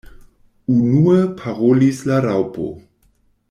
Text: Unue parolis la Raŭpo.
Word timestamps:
Unue 0.75 1.19
parolis 1.43 2.03
la 2.13 2.19
Raŭpo. 2.29 2.69